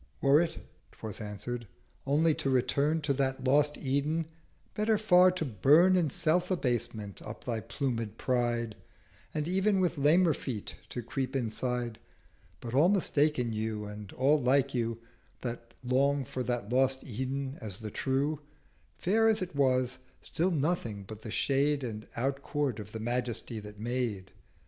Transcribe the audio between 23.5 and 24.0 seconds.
that